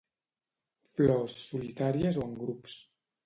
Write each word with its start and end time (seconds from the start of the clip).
Flors 0.99 1.35
solitàries 1.51 2.19
o 2.23 2.27
en 2.31 2.35
grups. 2.43 2.79